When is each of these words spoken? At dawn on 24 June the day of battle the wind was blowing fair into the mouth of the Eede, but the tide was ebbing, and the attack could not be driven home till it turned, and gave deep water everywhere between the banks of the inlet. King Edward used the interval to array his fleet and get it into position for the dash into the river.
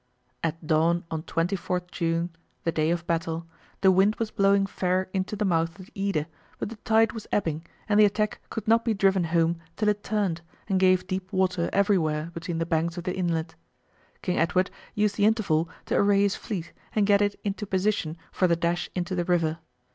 At 0.41 0.65
dawn 0.65 1.03
on 1.11 1.21
24 1.21 1.83
June 1.91 2.31
the 2.63 2.71
day 2.71 2.89
of 2.89 3.05
battle 3.05 3.45
the 3.81 3.91
wind 3.91 4.15
was 4.15 4.31
blowing 4.31 4.65
fair 4.65 5.11
into 5.13 5.35
the 5.35 5.45
mouth 5.45 5.77
of 5.77 5.85
the 5.85 5.91
Eede, 5.93 6.25
but 6.57 6.69
the 6.69 6.77
tide 6.77 7.11
was 7.11 7.27
ebbing, 7.31 7.67
and 7.87 7.99
the 7.99 8.05
attack 8.05 8.39
could 8.49 8.67
not 8.67 8.83
be 8.83 8.95
driven 8.95 9.25
home 9.25 9.59
till 9.77 9.89
it 9.89 10.03
turned, 10.03 10.41
and 10.67 10.79
gave 10.79 11.05
deep 11.05 11.31
water 11.31 11.69
everywhere 11.71 12.31
between 12.33 12.57
the 12.57 12.65
banks 12.65 12.97
of 12.97 13.03
the 13.03 13.13
inlet. 13.15 13.53
King 14.23 14.39
Edward 14.39 14.71
used 14.95 15.17
the 15.17 15.25
interval 15.25 15.69
to 15.85 15.93
array 15.93 16.23
his 16.23 16.35
fleet 16.35 16.73
and 16.95 17.05
get 17.05 17.21
it 17.21 17.39
into 17.43 17.67
position 17.67 18.17
for 18.31 18.47
the 18.47 18.55
dash 18.55 18.89
into 18.95 19.13
the 19.13 19.25
river. 19.25 19.59